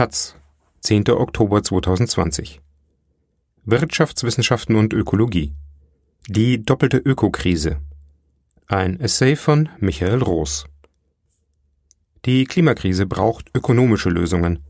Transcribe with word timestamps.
Taz, 0.00 0.34
10. 0.80 1.10
Oktober 1.10 1.62
2020. 1.62 2.62
Wirtschaftswissenschaften 3.66 4.76
und 4.76 4.94
Ökologie. 4.94 5.52
Die 6.26 6.64
doppelte 6.64 6.96
Ökokrise. 6.96 7.82
Ein 8.66 8.98
Essay 8.98 9.36
von 9.36 9.68
Michael 9.78 10.22
Roos. 10.22 10.64
Die 12.24 12.46
Klimakrise 12.46 13.04
braucht 13.04 13.50
ökonomische 13.54 14.08
Lösungen. 14.08 14.60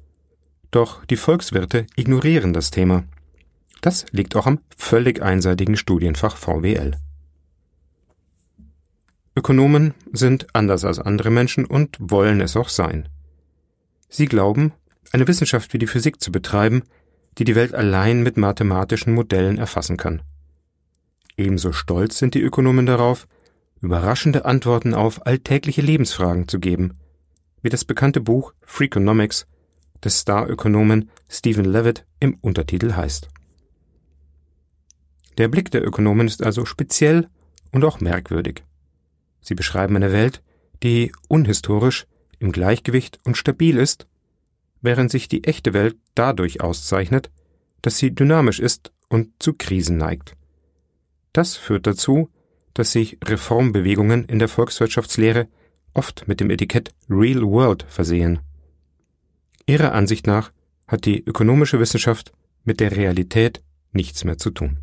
Doch 0.72 1.04
die 1.04 1.14
Volkswirte 1.14 1.86
ignorieren 1.94 2.52
das 2.52 2.72
Thema. 2.72 3.04
Das 3.82 4.06
liegt 4.10 4.34
auch 4.34 4.48
am 4.48 4.58
völlig 4.76 5.22
einseitigen 5.22 5.76
Studienfach 5.76 6.36
VWL. 6.36 6.96
Ökonomen 9.36 9.94
sind 10.12 10.48
anders 10.56 10.84
als 10.84 10.98
andere 10.98 11.30
Menschen 11.30 11.66
und 11.66 11.96
wollen 12.00 12.40
es 12.40 12.56
auch 12.56 12.68
sein. 12.68 13.08
Sie 14.08 14.26
glauben, 14.26 14.72
eine 15.12 15.26
Wissenschaft 15.26 15.72
wie 15.72 15.78
die 15.78 15.86
Physik 15.86 16.20
zu 16.20 16.30
betreiben, 16.32 16.82
die 17.38 17.44
die 17.44 17.54
Welt 17.54 17.74
allein 17.74 18.22
mit 18.22 18.36
mathematischen 18.36 19.14
Modellen 19.14 19.58
erfassen 19.58 19.96
kann. 19.96 20.22
Ebenso 21.36 21.72
stolz 21.72 22.18
sind 22.18 22.34
die 22.34 22.42
Ökonomen 22.42 22.86
darauf, 22.86 23.26
überraschende 23.80 24.44
Antworten 24.44 24.94
auf 24.94 25.26
alltägliche 25.26 25.80
Lebensfragen 25.80 26.48
zu 26.48 26.58
geben, 26.58 26.98
wie 27.62 27.70
das 27.70 27.84
bekannte 27.84 28.20
Buch 28.20 28.52
Freakonomics 28.62 29.46
des 30.04 30.18
Star-Ökonomen 30.18 31.10
Stephen 31.28 31.64
Levitt 31.64 32.04
im 32.20 32.34
Untertitel 32.40 32.94
heißt. 32.94 33.28
Der 35.38 35.48
Blick 35.48 35.70
der 35.70 35.86
Ökonomen 35.86 36.26
ist 36.26 36.42
also 36.42 36.64
speziell 36.64 37.28
und 37.72 37.84
auch 37.84 38.00
merkwürdig. 38.00 38.64
Sie 39.40 39.54
beschreiben 39.54 39.96
eine 39.96 40.12
Welt, 40.12 40.42
die 40.82 41.12
unhistorisch, 41.28 42.06
im 42.38 42.52
Gleichgewicht 42.52 43.20
und 43.24 43.36
stabil 43.36 43.76
ist, 43.76 44.06
während 44.82 45.10
sich 45.10 45.28
die 45.28 45.44
echte 45.44 45.72
Welt 45.72 45.96
dadurch 46.14 46.60
auszeichnet, 46.60 47.30
dass 47.82 47.98
sie 47.98 48.14
dynamisch 48.14 48.60
ist 48.60 48.92
und 49.08 49.30
zu 49.38 49.54
Krisen 49.54 49.96
neigt. 49.96 50.36
Das 51.32 51.56
führt 51.56 51.86
dazu, 51.86 52.28
dass 52.74 52.92
sich 52.92 53.18
Reformbewegungen 53.24 54.24
in 54.26 54.38
der 54.38 54.48
Volkswirtschaftslehre 54.48 55.48
oft 55.94 56.28
mit 56.28 56.40
dem 56.40 56.50
Etikett 56.50 56.92
Real 57.08 57.42
World 57.42 57.84
versehen. 57.88 58.40
Ihrer 59.66 59.92
Ansicht 59.92 60.26
nach 60.26 60.52
hat 60.86 61.04
die 61.04 61.24
ökonomische 61.24 61.80
Wissenschaft 61.80 62.32
mit 62.64 62.80
der 62.80 62.96
Realität 62.96 63.62
nichts 63.92 64.24
mehr 64.24 64.38
zu 64.38 64.50
tun. 64.50 64.78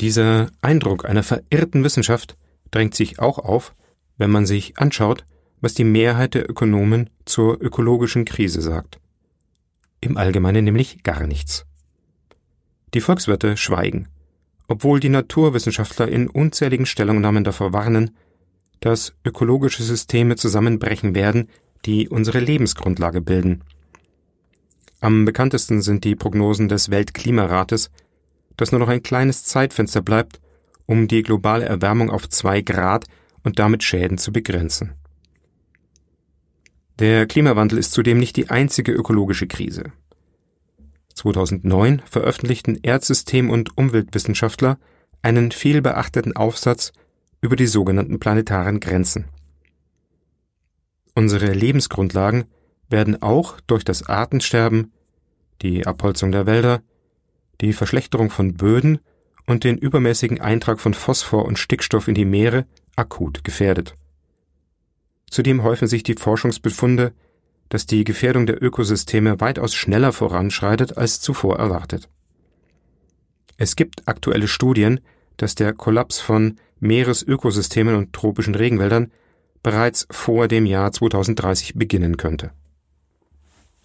Dieser 0.00 0.50
Eindruck 0.62 1.04
einer 1.04 1.22
verirrten 1.22 1.84
Wissenschaft 1.84 2.36
drängt 2.70 2.94
sich 2.94 3.18
auch 3.18 3.38
auf, 3.38 3.74
wenn 4.16 4.30
man 4.30 4.46
sich 4.46 4.78
anschaut, 4.78 5.26
was 5.60 5.74
die 5.74 5.84
Mehrheit 5.84 6.34
der 6.34 6.48
Ökonomen 6.48 7.10
zur 7.24 7.60
ökologischen 7.60 8.24
Krise 8.24 8.62
sagt. 8.62 8.98
Im 10.00 10.16
Allgemeinen 10.16 10.64
nämlich 10.64 11.02
gar 11.02 11.26
nichts. 11.26 11.66
Die 12.94 13.00
Volkswirte 13.00 13.56
schweigen, 13.56 14.08
obwohl 14.66 15.00
die 15.00 15.08
Naturwissenschaftler 15.08 16.08
in 16.08 16.28
unzähligen 16.28 16.86
Stellungnahmen 16.86 17.44
davor 17.44 17.72
warnen, 17.72 18.16
dass 18.80 19.14
ökologische 19.24 19.82
Systeme 19.82 20.36
zusammenbrechen 20.36 21.14
werden, 21.14 21.48
die 21.84 22.08
unsere 22.08 22.40
Lebensgrundlage 22.40 23.20
bilden. 23.20 23.62
Am 25.00 25.24
bekanntesten 25.24 25.82
sind 25.82 26.04
die 26.04 26.16
Prognosen 26.16 26.68
des 26.68 26.90
Weltklimarates, 26.90 27.90
dass 28.56 28.72
nur 28.72 28.80
noch 28.80 28.88
ein 28.88 29.02
kleines 29.02 29.44
Zeitfenster 29.44 30.02
bleibt, 30.02 30.40
um 30.86 31.08
die 31.08 31.22
globale 31.22 31.64
Erwärmung 31.64 32.10
auf 32.10 32.28
zwei 32.28 32.60
Grad 32.60 33.06
und 33.42 33.58
damit 33.58 33.82
Schäden 33.82 34.18
zu 34.18 34.32
begrenzen. 34.32 34.92
Der 37.00 37.26
Klimawandel 37.26 37.78
ist 37.78 37.92
zudem 37.92 38.18
nicht 38.18 38.36
die 38.36 38.50
einzige 38.50 38.92
ökologische 38.92 39.46
Krise. 39.46 39.84
2009 41.14 42.02
veröffentlichten 42.04 42.76
Erdsystem- 42.82 43.48
und 43.48 43.76
Umweltwissenschaftler 43.78 44.78
einen 45.22 45.50
vielbeachteten 45.50 46.36
Aufsatz 46.36 46.92
über 47.40 47.56
die 47.56 47.66
sogenannten 47.66 48.20
planetaren 48.20 48.80
Grenzen. 48.80 49.24
Unsere 51.14 51.54
Lebensgrundlagen 51.54 52.44
werden 52.90 53.22
auch 53.22 53.58
durch 53.66 53.82
das 53.82 54.06
Artensterben, 54.06 54.92
die 55.62 55.86
Abholzung 55.86 56.32
der 56.32 56.44
Wälder, 56.44 56.82
die 57.62 57.72
Verschlechterung 57.72 58.28
von 58.28 58.54
Böden 58.58 58.98
und 59.46 59.64
den 59.64 59.78
übermäßigen 59.78 60.42
Eintrag 60.42 60.80
von 60.80 60.92
Phosphor 60.92 61.46
und 61.46 61.58
Stickstoff 61.58 62.08
in 62.08 62.14
die 62.14 62.26
Meere 62.26 62.66
akut 62.94 63.42
gefährdet. 63.42 63.96
Zudem 65.30 65.62
häufen 65.62 65.88
sich 65.88 66.02
die 66.02 66.14
Forschungsbefunde, 66.14 67.12
dass 67.68 67.86
die 67.86 68.04
Gefährdung 68.04 68.46
der 68.46 68.62
Ökosysteme 68.62 69.40
weitaus 69.40 69.74
schneller 69.74 70.12
voranschreitet 70.12 70.98
als 70.98 71.20
zuvor 71.20 71.58
erwartet. 71.58 72.08
Es 73.56 73.76
gibt 73.76 74.08
aktuelle 74.08 74.48
Studien, 74.48 75.00
dass 75.36 75.54
der 75.54 75.72
Kollaps 75.72 76.18
von 76.20 76.56
Meeresökosystemen 76.80 77.94
und 77.94 78.12
tropischen 78.12 78.54
Regenwäldern 78.54 79.12
bereits 79.62 80.06
vor 80.10 80.48
dem 80.48 80.66
Jahr 80.66 80.90
2030 80.90 81.74
beginnen 81.74 82.16
könnte. 82.16 82.50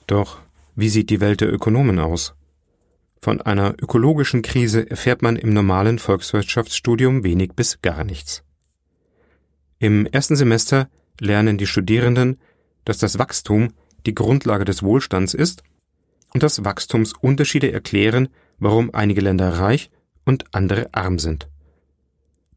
Doch 0.08 0.40
wie 0.76 0.90
sieht 0.90 1.10
die 1.10 1.22
Welt 1.22 1.42
der 1.42 1.54
Ökonomen 1.54 2.00
aus? 2.00 2.34
Von 3.22 3.42
einer 3.42 3.76
ökologischen 3.82 4.42
Krise 4.42 4.90
erfährt 4.90 5.22
man 5.22 5.36
im 5.36 5.50
normalen 5.50 6.00
Volkswirtschaftsstudium 6.00 7.24
wenig 7.24 7.54
bis 7.56 7.82
gar 7.82 8.04
nichts. 8.04 8.44
Im 9.80 10.06
ersten 10.06 10.36
Semester 10.36 10.90
lernen 11.20 11.58
die 11.58 11.68
Studierenden, 11.68 12.40
dass 12.84 12.98
das 12.98 13.20
Wachstum 13.20 13.74
die 14.06 14.16
Grundlage 14.16 14.66
des 14.66 14.84
Wohlstands 14.84 15.34
ist 15.34 15.64
und 16.34 16.44
dass 16.44 16.64
Wachstumsunterschiede 16.64 17.72
erklären, 17.72 18.30
warum 18.60 18.94
einige 18.94 19.22
Länder 19.22 19.50
reich 19.60 19.90
und 20.26 20.46
andere 20.54 20.90
arm 20.94 21.20
sind. 21.20 21.50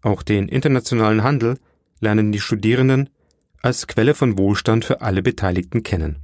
Auch 0.03 0.23
den 0.23 0.49
internationalen 0.49 1.23
Handel 1.23 1.59
lernen 2.01 2.33
die 2.33 2.41
Studierenden 2.41 3.11
als 3.63 3.87
Quelle 3.87 4.15
von 4.15 4.39
Wohlstand 4.39 4.85
für 4.85 5.01
alle 5.01 5.23
Beteiligten 5.23 5.83
kennen. 5.83 6.17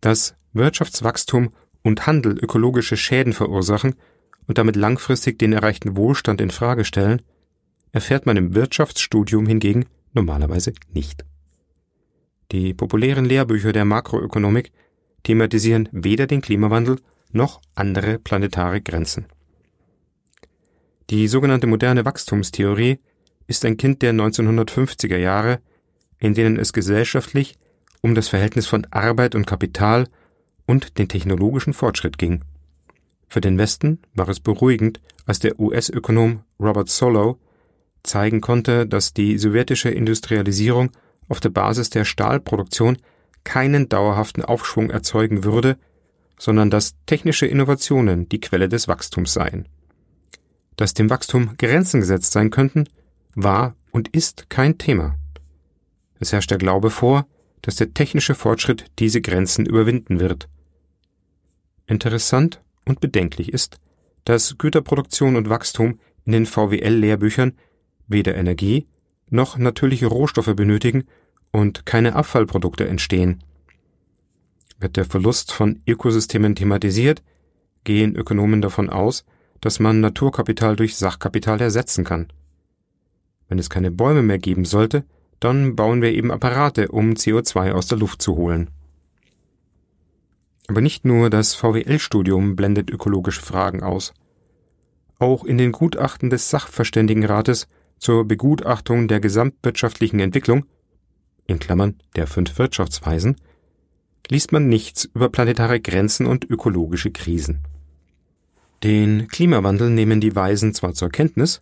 Dass 0.00 0.34
Wirtschaftswachstum 0.52 1.52
und 1.82 2.06
Handel 2.06 2.36
ökologische 2.38 2.96
Schäden 2.96 3.32
verursachen 3.32 3.94
und 4.46 4.58
damit 4.58 4.76
langfristig 4.76 5.38
den 5.38 5.52
erreichten 5.52 5.96
Wohlstand 5.96 6.40
in 6.40 6.50
Frage 6.50 6.84
stellen, 6.84 7.22
erfährt 7.92 8.26
man 8.26 8.36
im 8.36 8.54
Wirtschaftsstudium 8.54 9.46
hingegen 9.46 9.86
normalerweise 10.12 10.72
nicht. 10.92 11.24
Die 12.52 12.74
populären 12.74 13.24
Lehrbücher 13.24 13.72
der 13.72 13.84
Makroökonomik 13.84 14.72
thematisieren 15.22 15.88
weder 15.92 16.26
den 16.26 16.40
Klimawandel 16.40 17.00
noch 17.32 17.60
andere 17.74 18.18
planetare 18.18 18.80
Grenzen. 18.80 19.26
Die 21.10 21.28
sogenannte 21.28 21.66
moderne 21.66 22.04
Wachstumstheorie 22.04 22.98
ist 23.46 23.64
ein 23.64 23.76
Kind 23.76 24.02
der 24.02 24.12
1950er 24.12 25.16
Jahre, 25.16 25.60
in 26.18 26.34
denen 26.34 26.56
es 26.56 26.72
gesellschaftlich 26.72 27.56
um 28.00 28.14
das 28.14 28.28
Verhältnis 28.28 28.66
von 28.66 28.86
Arbeit 28.90 29.34
und 29.34 29.46
Kapital 29.46 30.06
und 30.66 30.98
den 30.98 31.08
technologischen 31.08 31.72
Fortschritt 31.72 32.16
ging. 32.16 32.42
Für 33.28 33.40
den 33.40 33.58
Westen 33.58 33.98
war 34.14 34.28
es 34.28 34.40
beruhigend, 34.40 35.00
als 35.26 35.38
der 35.38 35.58
US-Ökonom 35.60 36.44
Robert 36.58 36.88
Solow 36.88 37.38
zeigen 38.02 38.40
konnte, 38.40 38.86
dass 38.86 39.12
die 39.12 39.38
sowjetische 39.38 39.90
Industrialisierung 39.90 40.90
auf 41.28 41.40
der 41.40 41.50
Basis 41.50 41.90
der 41.90 42.04
Stahlproduktion 42.04 42.98
keinen 43.44 43.88
dauerhaften 43.88 44.44
Aufschwung 44.44 44.90
erzeugen 44.90 45.44
würde, 45.44 45.76
sondern 46.38 46.70
dass 46.70 46.94
technische 47.06 47.46
Innovationen 47.46 48.28
die 48.28 48.40
Quelle 48.40 48.68
des 48.68 48.88
Wachstums 48.88 49.32
seien. 49.32 49.68
Dass 50.76 50.94
dem 50.94 51.10
Wachstum 51.10 51.56
Grenzen 51.58 52.00
gesetzt 52.00 52.32
sein 52.32 52.50
könnten, 52.50 52.88
war 53.34 53.76
und 53.92 54.08
ist 54.08 54.48
kein 54.50 54.78
Thema. 54.78 55.16
Es 56.18 56.32
herrscht 56.32 56.50
der 56.50 56.58
Glaube 56.58 56.90
vor, 56.90 57.26
dass 57.62 57.76
der 57.76 57.92
technische 57.92 58.34
Fortschritt 58.34 58.86
diese 58.98 59.20
Grenzen 59.20 59.66
überwinden 59.66 60.20
wird. 60.20 60.48
Interessant 61.86 62.60
und 62.84 63.00
bedenklich 63.00 63.52
ist, 63.52 63.78
dass 64.24 64.56
Güterproduktion 64.58 65.36
und 65.36 65.50
Wachstum 65.50 65.98
in 66.24 66.32
den 66.32 66.46
VWL-Lehrbüchern 66.46 67.52
weder 68.10 68.34
Energie 68.34 68.86
noch 69.30 69.56
natürliche 69.56 70.06
Rohstoffe 70.06 70.54
benötigen 70.54 71.04
und 71.52 71.86
keine 71.86 72.14
Abfallprodukte 72.14 72.86
entstehen. 72.86 73.42
Wird 74.78 74.96
der 74.96 75.04
Verlust 75.04 75.52
von 75.52 75.80
Ökosystemen 75.86 76.54
thematisiert, 76.54 77.22
gehen 77.84 78.16
Ökonomen 78.16 78.60
davon 78.60 78.90
aus, 78.90 79.24
dass 79.60 79.78
man 79.78 80.00
Naturkapital 80.00 80.76
durch 80.76 80.96
Sachkapital 80.96 81.60
ersetzen 81.60 82.04
kann. 82.04 82.32
Wenn 83.48 83.58
es 83.58 83.70
keine 83.70 83.90
Bäume 83.90 84.22
mehr 84.22 84.38
geben 84.38 84.64
sollte, 84.64 85.04
dann 85.38 85.76
bauen 85.76 86.02
wir 86.02 86.12
eben 86.12 86.30
Apparate, 86.30 86.88
um 86.88 87.12
CO2 87.12 87.72
aus 87.72 87.86
der 87.86 87.98
Luft 87.98 88.22
zu 88.22 88.36
holen. 88.36 88.70
Aber 90.68 90.80
nicht 90.80 91.04
nur 91.04 91.30
das 91.30 91.54
VWL-Studium 91.54 92.56
blendet 92.56 92.90
ökologische 92.90 93.42
Fragen 93.42 93.82
aus. 93.82 94.14
Auch 95.18 95.44
in 95.44 95.58
den 95.58 95.72
Gutachten 95.72 96.30
des 96.30 96.48
Sachverständigenrates 96.48 97.66
zur 98.00 98.24
Begutachtung 98.24 99.06
der 99.06 99.20
gesamtwirtschaftlichen 99.20 100.18
Entwicklung 100.18 100.64
in 101.46 101.58
Klammern 101.58 101.96
der 102.16 102.26
fünf 102.26 102.58
Wirtschaftsweisen 102.58 103.36
liest 104.28 104.52
man 104.52 104.68
nichts 104.68 105.04
über 105.14 105.28
planetare 105.28 105.80
Grenzen 105.80 106.26
und 106.26 106.48
ökologische 106.48 107.10
Krisen. 107.10 107.60
Den 108.82 109.28
Klimawandel 109.28 109.90
nehmen 109.90 110.20
die 110.20 110.34
Weisen 110.34 110.72
zwar 110.72 110.94
zur 110.94 111.10
Kenntnis, 111.10 111.60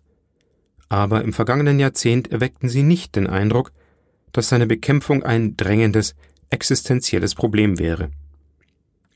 aber 0.87 1.23
im 1.23 1.33
vergangenen 1.33 1.79
Jahrzehnt 1.79 2.31
erweckten 2.31 2.69
sie 2.69 2.83
nicht 2.83 3.15
den 3.15 3.27
Eindruck, 3.27 3.71
dass 4.31 4.49
seine 4.49 4.67
Bekämpfung 4.67 5.23
ein 5.23 5.57
drängendes, 5.57 6.15
existenzielles 6.49 7.35
Problem 7.35 7.79
wäre. 7.79 8.11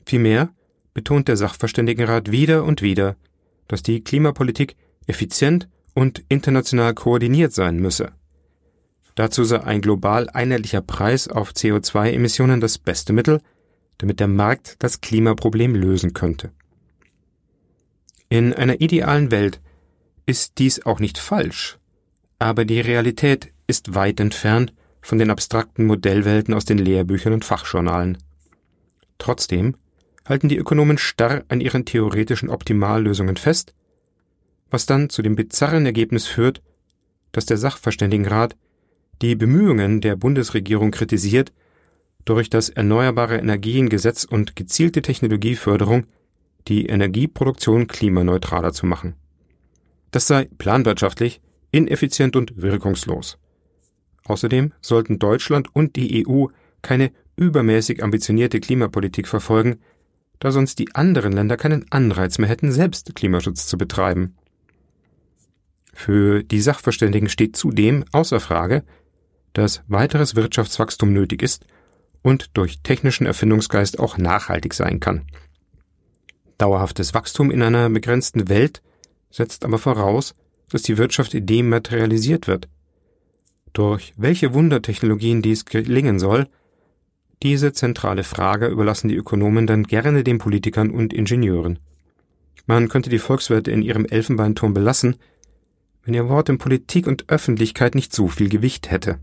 Vielmehr 0.04 0.50
betont 0.92 1.28
der 1.28 1.36
Sachverständigenrat 1.36 2.30
wieder 2.30 2.64
und 2.64 2.82
wieder, 2.82 3.16
dass 3.68 3.82
die 3.82 4.02
Klimapolitik 4.02 4.76
effizient 5.06 5.68
und 5.94 6.24
international 6.28 6.94
koordiniert 6.94 7.52
sein 7.52 7.78
müsse. 7.78 8.12
Dazu 9.14 9.44
sei 9.44 9.62
ein 9.62 9.80
global 9.80 10.28
einheitlicher 10.28 10.80
Preis 10.80 11.28
auf 11.28 11.52
CO2-Emissionen 11.52 12.60
das 12.60 12.78
beste 12.78 13.12
Mittel, 13.12 13.40
damit 13.98 14.18
der 14.18 14.28
Markt 14.28 14.76
das 14.80 15.00
Klimaproblem 15.00 15.74
lösen 15.74 16.12
könnte. 16.12 16.50
In 18.28 18.52
einer 18.52 18.80
idealen 18.80 19.30
Welt 19.30 19.60
ist 20.26 20.58
dies 20.58 20.84
auch 20.84 20.98
nicht 20.98 21.18
falsch, 21.18 21.78
aber 22.38 22.64
die 22.64 22.80
Realität 22.80 23.52
ist 23.66 23.94
weit 23.94 24.18
entfernt 24.18 24.72
von 25.00 25.18
den 25.18 25.30
abstrakten 25.30 25.86
Modellwelten 25.86 26.54
aus 26.54 26.64
den 26.64 26.78
Lehrbüchern 26.78 27.34
und 27.34 27.44
Fachjournalen. 27.44 28.18
Trotzdem 29.18 29.76
halten 30.26 30.48
die 30.48 30.56
Ökonomen 30.56 30.98
starr 30.98 31.44
an 31.48 31.60
ihren 31.60 31.84
theoretischen 31.84 32.48
Optimallösungen 32.48 33.36
fest, 33.36 33.74
was 34.74 34.86
dann 34.86 35.08
zu 35.08 35.22
dem 35.22 35.36
bizarren 35.36 35.86
Ergebnis 35.86 36.26
führt, 36.26 36.60
dass 37.30 37.46
der 37.46 37.58
Sachverständigenrat 37.58 38.56
die 39.22 39.36
Bemühungen 39.36 40.00
der 40.00 40.16
Bundesregierung 40.16 40.90
kritisiert, 40.90 41.52
durch 42.24 42.50
das 42.50 42.70
Erneuerbare 42.70 43.36
Energiengesetz 43.36 44.24
und 44.24 44.56
gezielte 44.56 45.00
Technologieförderung 45.00 46.06
die 46.66 46.86
Energieproduktion 46.86 47.86
klimaneutraler 47.86 48.72
zu 48.72 48.86
machen. 48.86 49.14
Das 50.10 50.26
sei 50.26 50.48
planwirtschaftlich, 50.58 51.40
ineffizient 51.70 52.34
und 52.34 52.60
wirkungslos. 52.60 53.38
Außerdem 54.24 54.72
sollten 54.80 55.20
Deutschland 55.20 55.68
und 55.72 55.94
die 55.94 56.26
EU 56.26 56.46
keine 56.82 57.12
übermäßig 57.36 58.02
ambitionierte 58.02 58.58
Klimapolitik 58.58 59.28
verfolgen, 59.28 59.76
da 60.40 60.50
sonst 60.50 60.80
die 60.80 60.92
anderen 60.96 61.32
Länder 61.32 61.56
keinen 61.56 61.86
Anreiz 61.90 62.38
mehr 62.38 62.48
hätten, 62.48 62.72
selbst 62.72 63.14
Klimaschutz 63.14 63.68
zu 63.68 63.78
betreiben. 63.78 64.34
Für 65.94 66.42
die 66.42 66.60
Sachverständigen 66.60 67.28
steht 67.28 67.56
zudem 67.56 68.04
außer 68.12 68.40
Frage, 68.40 68.82
dass 69.52 69.82
weiteres 69.86 70.34
Wirtschaftswachstum 70.34 71.12
nötig 71.12 71.42
ist 71.42 71.64
und 72.22 72.50
durch 72.54 72.80
technischen 72.82 73.26
Erfindungsgeist 73.26 73.98
auch 74.00 74.18
nachhaltig 74.18 74.74
sein 74.74 74.98
kann. 74.98 75.26
Dauerhaftes 76.58 77.14
Wachstum 77.14 77.50
in 77.50 77.62
einer 77.62 77.88
begrenzten 77.88 78.48
Welt 78.48 78.82
setzt 79.30 79.64
aber 79.64 79.78
voraus, 79.78 80.34
dass 80.68 80.82
die 80.82 80.98
Wirtschaft 80.98 81.30
dematerialisiert 81.34 82.48
wird. 82.48 82.68
Durch 83.72 84.12
welche 84.16 84.52
Wundertechnologien 84.54 85.42
dies 85.42 85.64
gelingen 85.64 86.18
soll, 86.18 86.48
diese 87.42 87.72
zentrale 87.72 88.24
Frage 88.24 88.66
überlassen 88.66 89.08
die 89.08 89.16
Ökonomen 89.16 89.66
dann 89.66 89.84
gerne 89.84 90.24
den 90.24 90.38
Politikern 90.38 90.90
und 90.90 91.12
Ingenieuren. 91.12 91.78
Man 92.66 92.88
könnte 92.88 93.10
die 93.10 93.18
Volkswirte 93.18 93.70
in 93.70 93.82
ihrem 93.82 94.06
Elfenbeinturm 94.06 94.72
belassen, 94.72 95.16
wenn 96.04 96.14
ihr 96.14 96.28
Wort 96.28 96.48
in 96.48 96.58
Politik 96.58 97.06
und 97.06 97.28
Öffentlichkeit 97.28 97.94
nicht 97.94 98.14
so 98.14 98.28
viel 98.28 98.48
Gewicht 98.48 98.90
hätte. 98.90 99.18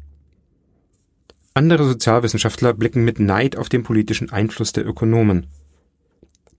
Andere 1.54 1.86
Sozialwissenschaftler 1.86 2.74
blicken 2.74 3.04
mit 3.04 3.20
Neid 3.20 3.58
auf 3.58 3.70
den 3.70 3.84
politischen 3.84 4.32
Einfluss 4.32 4.72
der 4.72 4.86
Ökonomen. 4.86 5.48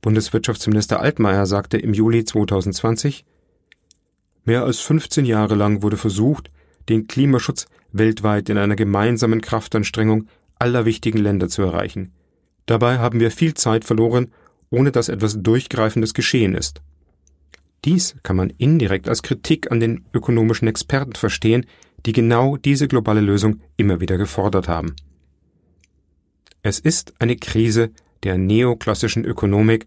Bundeswirtschaftsminister 0.00 1.00
Altmaier 1.00 1.46
sagte 1.46 1.78
im 1.78 1.94
Juli 1.94 2.24
2020, 2.24 3.24
Mehr 4.44 4.64
als 4.64 4.80
15 4.80 5.24
Jahre 5.24 5.54
lang 5.54 5.82
wurde 5.82 5.96
versucht, 5.96 6.50
den 6.88 7.06
Klimaschutz 7.06 7.66
weltweit 7.92 8.48
in 8.48 8.58
einer 8.58 8.76
gemeinsamen 8.76 9.40
Kraftanstrengung 9.40 10.26
aller 10.58 10.84
wichtigen 10.84 11.18
Länder 11.18 11.48
zu 11.48 11.62
erreichen. 11.62 12.12
Dabei 12.66 12.98
haben 12.98 13.20
wir 13.20 13.30
viel 13.30 13.54
Zeit 13.54 13.84
verloren, 13.84 14.32
ohne 14.70 14.92
dass 14.92 15.08
etwas 15.08 15.42
Durchgreifendes 15.42 16.14
geschehen 16.14 16.54
ist. 16.54 16.82
Dies 17.84 18.14
kann 18.22 18.36
man 18.36 18.50
indirekt 18.50 19.08
als 19.08 19.22
Kritik 19.22 19.70
an 19.72 19.80
den 19.80 20.04
ökonomischen 20.12 20.68
Experten 20.68 21.14
verstehen, 21.14 21.66
die 22.06 22.12
genau 22.12 22.56
diese 22.56 22.88
globale 22.88 23.20
Lösung 23.20 23.60
immer 23.76 24.00
wieder 24.00 24.18
gefordert 24.18 24.68
haben. 24.68 24.94
Es 26.62 26.78
ist 26.78 27.14
eine 27.18 27.36
Krise 27.36 27.90
der 28.22 28.38
neoklassischen 28.38 29.24
Ökonomik, 29.24 29.86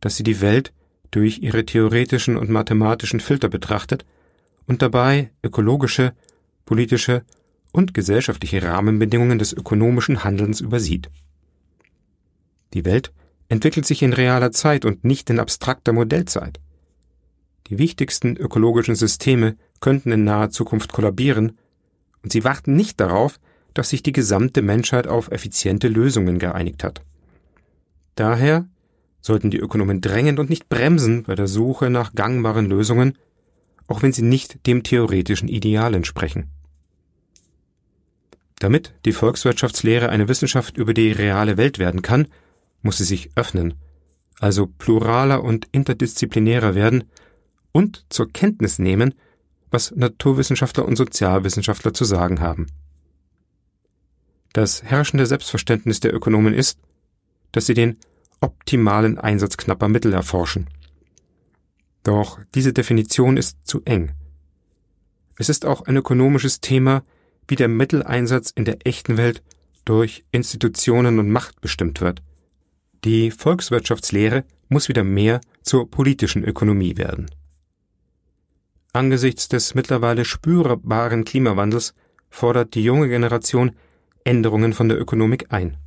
dass 0.00 0.16
sie 0.16 0.22
die 0.22 0.40
Welt 0.40 0.72
durch 1.10 1.40
ihre 1.40 1.66
theoretischen 1.66 2.36
und 2.36 2.48
mathematischen 2.48 3.20
Filter 3.20 3.48
betrachtet 3.48 4.04
und 4.66 4.82
dabei 4.82 5.30
ökologische, 5.42 6.14
politische 6.64 7.24
und 7.72 7.92
gesellschaftliche 7.92 8.62
Rahmenbedingungen 8.62 9.38
des 9.38 9.52
ökonomischen 9.52 10.22
Handelns 10.22 10.60
übersieht. 10.60 11.10
Die 12.72 12.84
Welt 12.84 13.12
entwickelt 13.48 13.84
sich 13.84 14.02
in 14.02 14.12
realer 14.12 14.52
Zeit 14.52 14.84
und 14.84 15.04
nicht 15.04 15.28
in 15.28 15.40
abstrakter 15.40 15.92
Modellzeit. 15.92 16.60
Die 17.72 17.78
wichtigsten 17.78 18.36
ökologischen 18.36 18.96
Systeme 18.96 19.56
könnten 19.80 20.12
in 20.12 20.24
naher 20.24 20.50
Zukunft 20.50 20.92
kollabieren, 20.92 21.56
und 22.22 22.30
sie 22.30 22.44
warten 22.44 22.76
nicht 22.76 23.00
darauf, 23.00 23.40
dass 23.72 23.88
sich 23.88 24.02
die 24.02 24.12
gesamte 24.12 24.60
Menschheit 24.60 25.06
auf 25.06 25.30
effiziente 25.30 25.88
Lösungen 25.88 26.38
geeinigt 26.38 26.84
hat. 26.84 27.00
Daher 28.14 28.68
sollten 29.22 29.50
die 29.50 29.56
Ökonomen 29.56 30.02
drängend 30.02 30.38
und 30.38 30.50
nicht 30.50 30.68
bremsen 30.68 31.22
bei 31.22 31.34
der 31.34 31.46
Suche 31.46 31.88
nach 31.88 32.14
gangbaren 32.14 32.66
Lösungen, 32.66 33.16
auch 33.86 34.02
wenn 34.02 34.12
sie 34.12 34.20
nicht 34.20 34.66
dem 34.66 34.82
theoretischen 34.82 35.48
Ideal 35.48 35.94
entsprechen. 35.94 36.50
Damit 38.58 38.92
die 39.06 39.12
Volkswirtschaftslehre 39.12 40.10
eine 40.10 40.28
Wissenschaft 40.28 40.76
über 40.76 40.92
die 40.92 41.10
reale 41.10 41.56
Welt 41.56 41.78
werden 41.78 42.02
kann, 42.02 42.28
muss 42.82 42.98
sie 42.98 43.04
sich 43.04 43.30
öffnen, 43.34 43.72
also 44.40 44.66
pluraler 44.66 45.42
und 45.42 45.68
interdisziplinärer 45.72 46.74
werden 46.74 47.04
und 47.72 48.04
zur 48.08 48.30
Kenntnis 48.30 48.78
nehmen, 48.78 49.14
was 49.70 49.90
Naturwissenschaftler 49.90 50.84
und 50.86 50.96
Sozialwissenschaftler 50.96 51.92
zu 51.94 52.04
sagen 52.04 52.40
haben. 52.40 52.66
Das 54.52 54.82
herrschende 54.82 55.26
Selbstverständnis 55.26 56.00
der 56.00 56.14
Ökonomen 56.14 56.52
ist, 56.52 56.78
dass 57.52 57.66
sie 57.66 57.74
den 57.74 57.96
optimalen 58.40 59.18
Einsatz 59.18 59.56
knapper 59.56 59.88
Mittel 59.88 60.12
erforschen. 60.12 60.68
Doch 62.02 62.40
diese 62.54 62.72
Definition 62.72 63.36
ist 63.36 63.58
zu 63.64 63.82
eng. 63.84 64.12
Es 65.38 65.48
ist 65.48 65.64
auch 65.64 65.82
ein 65.82 65.96
ökonomisches 65.96 66.60
Thema, 66.60 67.02
wie 67.48 67.56
der 67.56 67.68
Mitteleinsatz 67.68 68.50
in 68.50 68.64
der 68.64 68.86
echten 68.86 69.16
Welt 69.16 69.42
durch 69.84 70.24
Institutionen 70.30 71.18
und 71.18 71.30
Macht 71.30 71.60
bestimmt 71.60 72.00
wird. 72.00 72.22
Die 73.04 73.30
Volkswirtschaftslehre 73.30 74.44
muss 74.68 74.88
wieder 74.88 75.04
mehr 75.04 75.40
zur 75.62 75.90
politischen 75.90 76.44
Ökonomie 76.44 76.96
werden. 76.96 77.30
Angesichts 78.94 79.48
des 79.48 79.74
mittlerweile 79.74 80.24
spürbaren 80.24 81.24
Klimawandels 81.24 81.94
fordert 82.28 82.74
die 82.74 82.84
junge 82.84 83.08
Generation 83.08 83.72
Änderungen 84.24 84.74
von 84.74 84.88
der 84.88 85.00
Ökonomik 85.00 85.46
ein. 85.50 85.78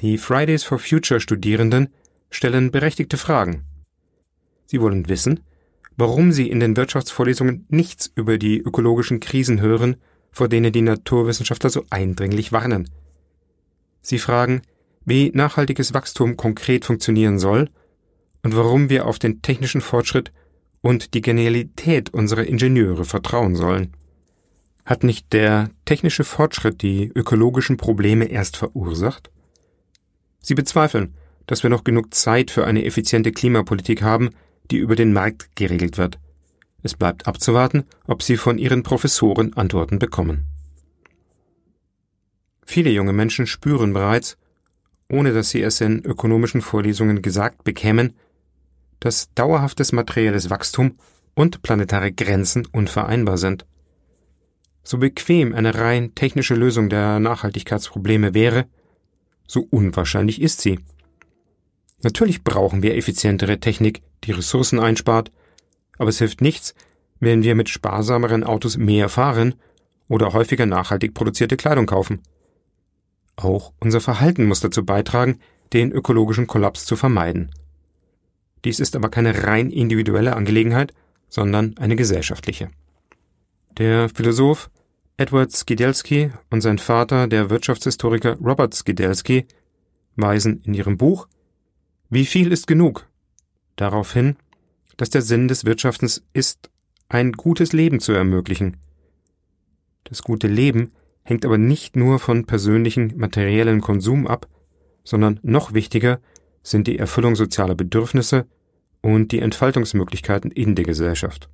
Die 0.00 0.16
Fridays 0.16 0.64
for 0.64 0.78
Future 0.78 1.20
Studierenden 1.20 1.88
stellen 2.30 2.70
berechtigte 2.70 3.18
Fragen. 3.18 3.64
Sie 4.64 4.80
wollen 4.80 5.08
wissen, 5.08 5.40
warum 5.96 6.32
sie 6.32 6.48
in 6.48 6.60
den 6.60 6.76
Wirtschaftsvorlesungen 6.76 7.66
nichts 7.68 8.10
über 8.14 8.38
die 8.38 8.58
ökologischen 8.58 9.20
Krisen 9.20 9.60
hören, 9.60 9.96
vor 10.30 10.48
denen 10.48 10.72
die 10.72 10.80
Naturwissenschaftler 10.80 11.68
so 11.68 11.84
eindringlich 11.90 12.50
warnen. 12.52 12.88
Sie 14.00 14.18
fragen, 14.18 14.62
wie 15.04 15.30
nachhaltiges 15.34 15.92
Wachstum 15.92 16.38
konkret 16.38 16.86
funktionieren 16.86 17.38
soll 17.38 17.68
und 18.42 18.56
warum 18.56 18.88
wir 18.88 19.06
auf 19.06 19.18
den 19.18 19.42
technischen 19.42 19.82
Fortschritt 19.82 20.32
und 20.82 21.14
die 21.14 21.22
Genialität 21.22 22.12
unserer 22.12 22.44
Ingenieure 22.44 23.04
vertrauen 23.04 23.54
sollen. 23.54 23.94
Hat 24.84 25.04
nicht 25.04 25.32
der 25.32 25.70
technische 25.84 26.24
Fortschritt 26.24 26.82
die 26.82 27.10
ökologischen 27.14 27.76
Probleme 27.76 28.26
erst 28.26 28.56
verursacht? 28.56 29.30
Sie 30.40 30.54
bezweifeln, 30.54 31.14
dass 31.46 31.62
wir 31.62 31.70
noch 31.70 31.84
genug 31.84 32.12
Zeit 32.12 32.50
für 32.50 32.66
eine 32.66 32.84
effiziente 32.84 33.32
Klimapolitik 33.32 34.02
haben, 34.02 34.30
die 34.70 34.78
über 34.78 34.96
den 34.96 35.12
Markt 35.12 35.54
geregelt 35.54 35.98
wird. 35.98 36.18
Es 36.82 36.96
bleibt 36.96 37.28
abzuwarten, 37.28 37.84
ob 38.06 38.22
sie 38.22 38.36
von 38.36 38.58
ihren 38.58 38.82
Professoren 38.82 39.54
Antworten 39.54 40.00
bekommen. 40.00 40.46
Viele 42.64 42.90
junge 42.90 43.12
Menschen 43.12 43.46
spüren 43.46 43.92
bereits, 43.92 44.36
ohne 45.08 45.32
dass 45.32 45.50
sie 45.50 45.62
es 45.62 45.80
in 45.80 46.04
ökonomischen 46.04 46.60
Vorlesungen 46.60 47.22
gesagt 47.22 47.64
bekämen, 47.64 48.14
dass 49.02 49.34
dauerhaftes 49.34 49.90
materielles 49.90 50.48
Wachstum 50.48 50.96
und 51.34 51.62
planetare 51.62 52.12
Grenzen 52.12 52.66
unvereinbar 52.66 53.36
sind. 53.36 53.66
So 54.84 54.98
bequem 54.98 55.54
eine 55.54 55.74
rein 55.74 56.14
technische 56.14 56.54
Lösung 56.54 56.88
der 56.88 57.18
Nachhaltigkeitsprobleme 57.18 58.32
wäre, 58.32 58.66
so 59.46 59.66
unwahrscheinlich 59.70 60.40
ist 60.40 60.60
sie. 60.60 60.78
Natürlich 62.02 62.44
brauchen 62.44 62.82
wir 62.82 62.96
effizientere 62.96 63.58
Technik, 63.58 64.02
die 64.22 64.32
Ressourcen 64.32 64.78
einspart, 64.78 65.32
aber 65.98 66.10
es 66.10 66.18
hilft 66.18 66.40
nichts, 66.40 66.74
wenn 67.18 67.42
wir 67.42 67.56
mit 67.56 67.68
sparsameren 67.68 68.44
Autos 68.44 68.76
mehr 68.76 69.08
fahren 69.08 69.56
oder 70.08 70.32
häufiger 70.32 70.66
nachhaltig 70.66 71.12
produzierte 71.12 71.56
Kleidung 71.56 71.86
kaufen. 71.86 72.20
Auch 73.34 73.72
unser 73.80 74.00
Verhalten 74.00 74.46
muss 74.46 74.60
dazu 74.60 74.84
beitragen, 74.84 75.40
den 75.72 75.90
ökologischen 75.90 76.46
Kollaps 76.46 76.84
zu 76.84 76.94
vermeiden. 76.94 77.50
Dies 78.64 78.80
ist 78.80 78.96
aber 78.96 79.08
keine 79.08 79.44
rein 79.44 79.70
individuelle 79.70 80.36
Angelegenheit, 80.36 80.92
sondern 81.28 81.76
eine 81.78 81.96
gesellschaftliche. 81.96 82.70
Der 83.78 84.08
Philosoph 84.08 84.70
Edward 85.16 85.52
Skidelski 85.52 86.30
und 86.50 86.62
sein 86.62 86.78
Vater, 86.78 87.26
der 87.26 87.50
Wirtschaftshistoriker 87.50 88.38
Robert 88.38 88.74
Skidelski, 88.74 89.46
weisen 90.16 90.62
in 90.64 90.74
ihrem 90.74 90.96
Buch 90.96 91.28
Wie 92.10 92.26
viel 92.26 92.52
ist 92.52 92.66
genug? 92.66 93.08
darauf 93.76 94.12
hin, 94.12 94.36
dass 94.96 95.10
der 95.10 95.22
Sinn 95.22 95.48
des 95.48 95.64
Wirtschaftens 95.64 96.22
ist, 96.32 96.70
ein 97.08 97.32
gutes 97.32 97.72
Leben 97.72 98.00
zu 98.00 98.12
ermöglichen. 98.12 98.76
Das 100.04 100.22
gute 100.22 100.46
Leben 100.46 100.92
hängt 101.22 101.44
aber 101.44 101.58
nicht 101.58 101.96
nur 101.96 102.18
von 102.18 102.44
persönlichen 102.44 103.14
materiellen 103.16 103.80
Konsum 103.80 104.26
ab, 104.26 104.48
sondern 105.04 105.40
noch 105.42 105.72
wichtiger 105.72 106.20
sind 106.62 106.86
die 106.86 106.98
Erfüllung 106.98 107.36
sozialer 107.36 107.74
Bedürfnisse 107.74 108.46
und 109.00 109.32
die 109.32 109.40
Entfaltungsmöglichkeiten 109.40 110.50
in 110.50 110.74
der 110.74 110.84
Gesellschaft. 110.84 111.48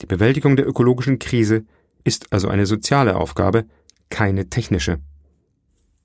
Die 0.00 0.06
Bewältigung 0.06 0.56
der 0.56 0.66
ökologischen 0.66 1.18
Krise 1.18 1.64
ist 2.04 2.32
also 2.32 2.48
eine 2.48 2.66
soziale 2.66 3.16
Aufgabe, 3.16 3.64
keine 4.10 4.48
technische. 4.48 4.98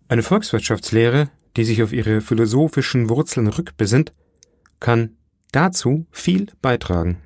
Eine 0.07 0.23
Volkswirtschaftslehre, 0.23 1.29
die 1.55 1.63
sich 1.63 1.81
auf 1.81 1.91
ihre 1.91 2.21
philosophischen 2.21 3.09
Wurzeln 3.09 3.47
rückbesinnt, 3.47 4.13
kann 4.79 5.17
dazu 5.51 6.05
viel 6.11 6.47
beitragen. 6.61 7.17